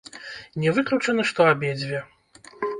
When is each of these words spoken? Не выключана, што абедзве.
Не 0.63 0.73
выключана, 0.77 1.27
што 1.33 1.47
абедзве. 1.53 2.05